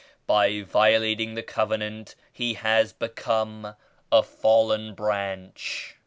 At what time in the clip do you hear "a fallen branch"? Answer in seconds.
4.11-5.95